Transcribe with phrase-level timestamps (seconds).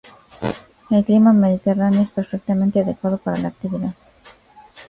[0.89, 3.93] El clima mediterráneo es perfectamente adecuado para la actividad.